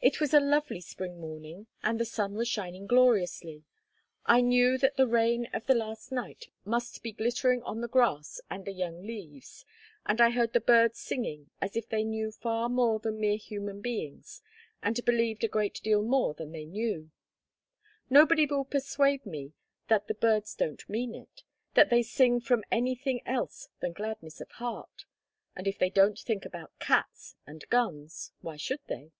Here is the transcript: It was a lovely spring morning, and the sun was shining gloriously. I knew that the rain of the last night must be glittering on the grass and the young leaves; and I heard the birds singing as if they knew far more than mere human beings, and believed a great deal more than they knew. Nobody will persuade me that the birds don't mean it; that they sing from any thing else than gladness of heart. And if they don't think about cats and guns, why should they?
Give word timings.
It 0.00 0.20
was 0.20 0.32
a 0.32 0.38
lovely 0.38 0.80
spring 0.80 1.20
morning, 1.20 1.66
and 1.82 1.98
the 1.98 2.04
sun 2.04 2.34
was 2.34 2.46
shining 2.46 2.86
gloriously. 2.86 3.64
I 4.26 4.40
knew 4.40 4.78
that 4.78 4.96
the 4.96 5.08
rain 5.08 5.48
of 5.52 5.66
the 5.66 5.74
last 5.74 6.12
night 6.12 6.50
must 6.64 7.02
be 7.02 7.10
glittering 7.10 7.64
on 7.64 7.80
the 7.80 7.88
grass 7.88 8.40
and 8.48 8.64
the 8.64 8.70
young 8.72 9.02
leaves; 9.02 9.64
and 10.06 10.20
I 10.20 10.30
heard 10.30 10.52
the 10.52 10.60
birds 10.60 11.00
singing 11.00 11.50
as 11.60 11.74
if 11.74 11.88
they 11.88 12.04
knew 12.04 12.30
far 12.30 12.68
more 12.68 13.00
than 13.00 13.18
mere 13.18 13.36
human 13.36 13.80
beings, 13.80 14.40
and 14.84 15.04
believed 15.04 15.42
a 15.42 15.48
great 15.48 15.80
deal 15.82 16.02
more 16.04 16.32
than 16.32 16.52
they 16.52 16.64
knew. 16.64 17.10
Nobody 18.08 18.46
will 18.46 18.64
persuade 18.66 19.26
me 19.26 19.52
that 19.88 20.06
the 20.06 20.14
birds 20.14 20.54
don't 20.54 20.88
mean 20.88 21.12
it; 21.12 21.42
that 21.74 21.90
they 21.90 22.04
sing 22.04 22.38
from 22.40 22.62
any 22.70 22.94
thing 22.94 23.20
else 23.26 23.68
than 23.80 23.94
gladness 23.94 24.40
of 24.40 24.48
heart. 24.52 25.06
And 25.56 25.66
if 25.66 25.76
they 25.76 25.90
don't 25.90 26.16
think 26.20 26.44
about 26.44 26.78
cats 26.78 27.34
and 27.48 27.68
guns, 27.68 28.30
why 28.42 28.54
should 28.56 28.80
they? 28.86 29.10